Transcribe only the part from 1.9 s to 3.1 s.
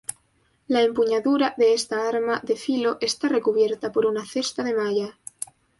arma de filo